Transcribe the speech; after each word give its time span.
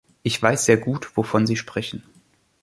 Ich 0.23 0.41
weiß 0.41 0.65
sehr 0.65 0.77
gut, 0.77 1.15
wovon 1.15 1.45
Sie 1.45 1.55
sprechen. 1.55 2.01